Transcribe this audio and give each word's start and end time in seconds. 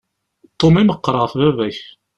Tom 0.59 0.73
i 0.81 0.83
meqqer 0.87 1.15
ɣef 1.19 1.33
baba-k. 1.39 1.77